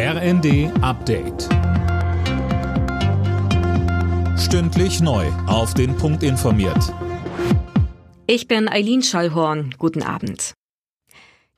RND 0.00 0.70
Update. 0.80 1.48
Stündlich 4.38 5.00
neu. 5.00 5.26
Auf 5.48 5.74
den 5.74 5.96
Punkt 5.96 6.22
informiert. 6.22 6.94
Ich 8.28 8.46
bin 8.46 8.68
Eileen 8.68 9.02
Schallhorn. 9.02 9.74
Guten 9.76 10.04
Abend. 10.04 10.54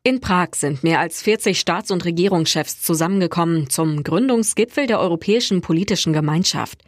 In 0.02 0.20
Prag 0.20 0.54
sind 0.54 0.82
mehr 0.82 1.00
als 1.00 1.20
40 1.20 1.60
Staats- 1.60 1.90
und 1.90 2.06
Regierungschefs 2.06 2.80
zusammengekommen 2.80 3.68
zum 3.68 4.02
Gründungsgipfel 4.02 4.86
der 4.86 5.00
Europäischen 5.00 5.60
Politischen 5.60 6.14
Gemeinschaft. 6.14 6.80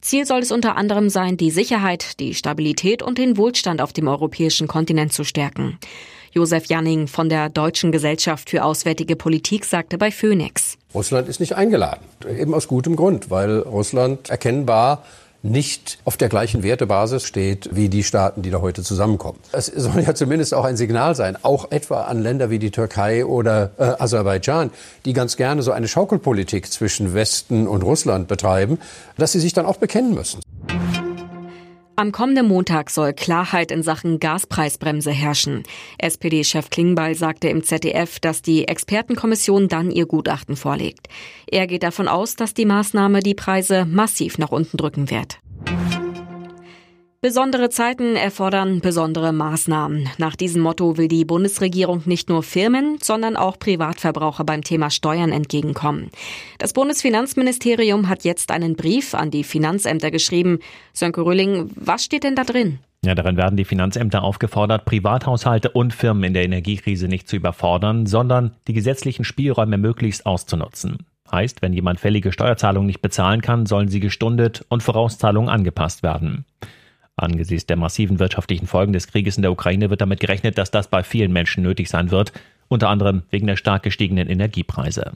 Ziel 0.00 0.26
soll 0.26 0.40
es 0.40 0.50
unter 0.50 0.74
anderem 0.74 1.08
sein, 1.08 1.36
die 1.36 1.52
Sicherheit, 1.52 2.18
die 2.18 2.34
Stabilität 2.34 3.04
und 3.04 3.18
den 3.18 3.36
Wohlstand 3.36 3.80
auf 3.80 3.92
dem 3.92 4.08
europäischen 4.08 4.66
Kontinent 4.66 5.12
zu 5.12 5.22
stärken. 5.22 5.78
Josef 6.36 6.66
Janning 6.66 7.08
von 7.08 7.30
der 7.30 7.48
Deutschen 7.48 7.92
Gesellschaft 7.92 8.50
für 8.50 8.62
Auswärtige 8.62 9.16
Politik 9.16 9.64
sagte 9.64 9.96
bei 9.96 10.10
Phoenix. 10.10 10.76
Russland 10.94 11.30
ist 11.30 11.40
nicht 11.40 11.54
eingeladen. 11.56 12.02
Eben 12.28 12.52
aus 12.52 12.68
gutem 12.68 12.94
Grund, 12.94 13.30
weil 13.30 13.60
Russland 13.60 14.28
erkennbar 14.28 15.02
nicht 15.42 15.98
auf 16.04 16.18
der 16.18 16.28
gleichen 16.28 16.62
Wertebasis 16.62 17.22
steht 17.22 17.70
wie 17.72 17.88
die 17.88 18.04
Staaten, 18.04 18.42
die 18.42 18.50
da 18.50 18.60
heute 18.60 18.82
zusammenkommen. 18.82 19.38
Es 19.52 19.66
soll 19.66 20.02
ja 20.02 20.14
zumindest 20.14 20.52
auch 20.52 20.66
ein 20.66 20.76
Signal 20.76 21.14
sein, 21.14 21.38
auch 21.42 21.70
etwa 21.70 22.02
an 22.02 22.20
Länder 22.20 22.50
wie 22.50 22.58
die 22.58 22.70
Türkei 22.70 23.24
oder 23.24 23.70
äh, 23.78 23.84
Aserbaidschan, 23.98 24.70
die 25.06 25.14
ganz 25.14 25.38
gerne 25.38 25.62
so 25.62 25.72
eine 25.72 25.88
Schaukelpolitik 25.88 26.70
zwischen 26.70 27.14
Westen 27.14 27.66
und 27.66 27.82
Russland 27.82 28.28
betreiben, 28.28 28.78
dass 29.16 29.32
sie 29.32 29.40
sich 29.40 29.54
dann 29.54 29.64
auch 29.64 29.76
bekennen 29.78 30.12
müssen. 30.12 30.40
Am 31.98 32.12
kommenden 32.12 32.46
Montag 32.46 32.90
soll 32.90 33.14
Klarheit 33.14 33.70
in 33.70 33.82
Sachen 33.82 34.20
Gaspreisbremse 34.20 35.10
herrschen. 35.10 35.62
SPD-Chef 35.96 36.68
Klingbeil 36.68 37.14
sagte 37.14 37.48
im 37.48 37.64
ZDF, 37.64 38.20
dass 38.20 38.42
die 38.42 38.68
Expertenkommission 38.68 39.68
dann 39.68 39.90
ihr 39.90 40.04
Gutachten 40.04 40.56
vorlegt. 40.56 41.08
Er 41.46 41.66
geht 41.66 41.82
davon 41.82 42.06
aus, 42.06 42.36
dass 42.36 42.52
die 42.52 42.66
Maßnahme 42.66 43.20
die 43.20 43.34
Preise 43.34 43.86
massiv 43.86 44.36
nach 44.36 44.50
unten 44.50 44.76
drücken 44.76 45.08
wird. 45.08 45.38
Besondere 47.26 47.70
Zeiten 47.70 48.14
erfordern 48.14 48.78
besondere 48.78 49.32
Maßnahmen. 49.32 50.08
Nach 50.16 50.36
diesem 50.36 50.62
Motto 50.62 50.96
will 50.96 51.08
die 51.08 51.24
Bundesregierung 51.24 52.02
nicht 52.04 52.28
nur 52.28 52.44
Firmen, 52.44 52.98
sondern 53.02 53.36
auch 53.36 53.58
Privatverbraucher 53.58 54.44
beim 54.44 54.62
Thema 54.62 54.90
Steuern 54.90 55.32
entgegenkommen. 55.32 56.10
Das 56.58 56.72
Bundesfinanzministerium 56.72 58.08
hat 58.08 58.22
jetzt 58.22 58.52
einen 58.52 58.76
Brief 58.76 59.12
an 59.12 59.32
die 59.32 59.42
Finanzämter 59.42 60.12
geschrieben. 60.12 60.60
Sönke 60.92 61.22
Rülling, 61.22 61.68
was 61.74 62.04
steht 62.04 62.22
denn 62.22 62.36
da 62.36 62.44
drin? 62.44 62.78
Ja, 63.04 63.16
darin 63.16 63.36
werden 63.36 63.56
die 63.56 63.64
Finanzämter 63.64 64.22
aufgefordert, 64.22 64.84
Privathaushalte 64.84 65.70
und 65.70 65.94
Firmen 65.94 66.22
in 66.22 66.32
der 66.32 66.44
Energiekrise 66.44 67.08
nicht 67.08 67.28
zu 67.28 67.34
überfordern, 67.34 68.06
sondern 68.06 68.52
die 68.68 68.72
gesetzlichen 68.72 69.24
Spielräume 69.24 69.78
möglichst 69.78 70.26
auszunutzen. 70.26 70.98
Heißt, 71.32 71.60
wenn 71.60 71.72
jemand 71.72 71.98
fällige 71.98 72.30
Steuerzahlungen 72.30 72.86
nicht 72.86 73.02
bezahlen 73.02 73.42
kann, 73.42 73.66
sollen 73.66 73.88
sie 73.88 73.98
gestundet 73.98 74.64
und 74.68 74.84
Vorauszahlungen 74.84 75.50
angepasst 75.50 76.04
werden. 76.04 76.44
Angesichts 77.16 77.66
der 77.66 77.76
massiven 77.76 78.18
wirtschaftlichen 78.18 78.66
Folgen 78.66 78.92
des 78.92 79.06
Krieges 79.06 79.36
in 79.36 79.42
der 79.42 79.52
Ukraine 79.52 79.88
wird 79.88 80.02
damit 80.02 80.20
gerechnet, 80.20 80.58
dass 80.58 80.70
das 80.70 80.88
bei 80.88 81.02
vielen 81.02 81.32
Menschen 81.32 81.62
nötig 81.62 81.88
sein 81.88 82.10
wird, 82.10 82.32
unter 82.68 82.90
anderem 82.90 83.22
wegen 83.30 83.46
der 83.46 83.56
stark 83.56 83.82
gestiegenen 83.82 84.28
Energiepreise. 84.28 85.12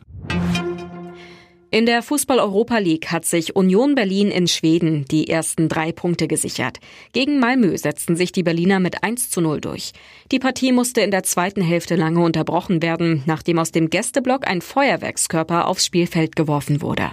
In 1.73 1.87
der 1.87 2.03
Fußball-Europa 2.03 2.79
League 2.79 3.13
hat 3.13 3.25
sich 3.25 3.55
Union 3.55 3.95
Berlin 3.95 4.31
in 4.33 4.49
Schweden 4.49 5.05
die 5.05 5.29
ersten 5.29 5.69
drei 5.69 5.93
Punkte 5.93 6.27
gesichert. 6.27 6.79
Gegen 7.13 7.39
Malmö 7.39 7.77
setzten 7.77 8.17
sich 8.17 8.33
die 8.33 8.43
Berliner 8.43 8.81
mit 8.81 9.05
1 9.05 9.31
zu 9.31 9.41
0 9.41 9.61
durch. 9.61 9.93
Die 10.33 10.41
Partie 10.41 10.73
musste 10.73 11.03
in 11.03 11.13
der 11.13 11.23
zweiten 11.23 11.63
Hälfte 11.63 11.95
lange 11.95 12.25
unterbrochen 12.25 12.83
werden, 12.83 13.23
nachdem 13.27 13.61
aus 13.61 13.71
dem 13.71 13.89
Gästeblock 13.89 14.49
ein 14.49 14.63
Feuerwerkskörper 14.63 15.69
aufs 15.69 15.87
Spielfeld 15.87 16.35
geworfen 16.35 16.83
wurde. 16.83 17.13